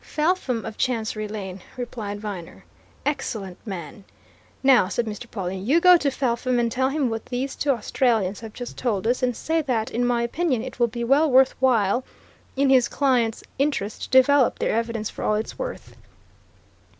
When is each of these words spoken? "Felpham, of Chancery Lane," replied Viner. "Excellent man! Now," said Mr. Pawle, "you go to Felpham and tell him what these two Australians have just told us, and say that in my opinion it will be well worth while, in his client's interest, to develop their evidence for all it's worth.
"Felpham, 0.03 0.65
of 0.65 0.77
Chancery 0.79 1.27
Lane," 1.27 1.61
replied 1.77 2.19
Viner. 2.19 2.65
"Excellent 3.05 3.59
man! 3.67 4.03
Now," 4.63 4.87
said 4.87 5.05
Mr. 5.05 5.29
Pawle, 5.29 5.51
"you 5.51 5.79
go 5.79 5.95
to 5.95 6.09
Felpham 6.09 6.57
and 6.57 6.71
tell 6.71 6.89
him 6.89 7.07
what 7.07 7.27
these 7.27 7.55
two 7.55 7.69
Australians 7.69 8.39
have 8.39 8.51
just 8.51 8.79
told 8.79 9.05
us, 9.05 9.21
and 9.21 9.35
say 9.37 9.61
that 9.61 9.91
in 9.91 10.03
my 10.03 10.23
opinion 10.23 10.63
it 10.63 10.79
will 10.79 10.87
be 10.87 11.03
well 11.03 11.29
worth 11.29 11.53
while, 11.61 12.03
in 12.55 12.71
his 12.71 12.87
client's 12.87 13.43
interest, 13.59 14.01
to 14.05 14.09
develop 14.09 14.57
their 14.57 14.73
evidence 14.75 15.11
for 15.11 15.21
all 15.23 15.35
it's 15.35 15.59
worth. 15.59 15.95